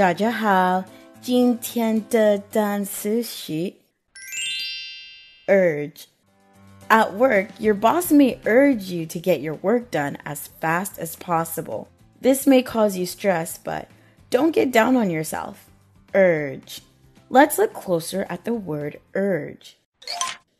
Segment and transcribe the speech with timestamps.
[0.00, 0.84] 大家好，
[1.20, 3.74] 今天的单词是
[5.46, 6.04] urge.
[6.88, 11.16] At work, your boss may urge you to get your work done as fast as
[11.16, 11.88] possible.
[12.20, 13.86] This may cause you stress, but
[14.30, 15.56] don't get down on yourself.
[16.12, 16.82] Urge.
[17.28, 19.76] Let's look closer at the word urge.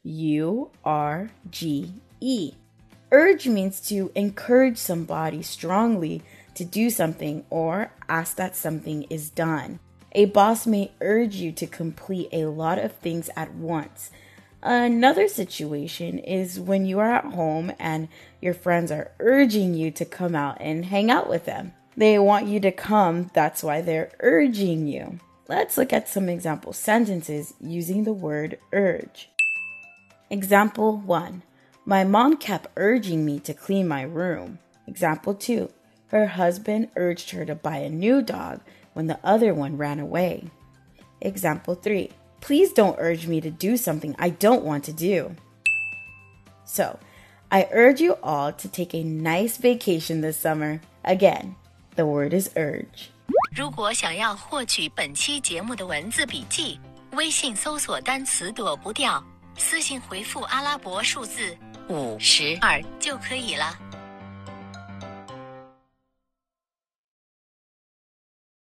[0.02, 2.54] U R G E.
[3.12, 6.22] Urge means to encourage somebody strongly
[6.61, 9.79] to do something or ask that something is done.
[10.11, 14.11] A boss may urge you to complete a lot of things at once.
[14.61, 18.09] Another situation is when you are at home and
[18.43, 21.73] your friends are urging you to come out and hang out with them.
[21.97, 25.19] They want you to come, that's why they're urging you.
[25.47, 29.29] Let's look at some example sentences using the word urge.
[30.29, 31.41] Example 1
[31.83, 34.59] my mom kept urging me to clean my room.
[34.85, 35.67] Example 2.
[36.10, 38.60] Her husband urged her to buy a new dog
[38.94, 40.50] when the other one ran away.
[41.20, 42.10] Example 3.
[42.40, 45.34] Please don't urge me to do something I don't want to do.
[46.64, 46.98] So,
[47.50, 50.80] I urge you all to take a nice vacation this summer.
[51.04, 51.56] Again,
[51.96, 53.10] the word is urge.
[53.54, 56.78] 如果想要获取本期节目的文字笔记，
[57.12, 59.22] 微信搜索单词躲不掉，
[59.56, 61.56] 私信回复阿拉伯数字
[61.88, 63.76] 五十二就可以了。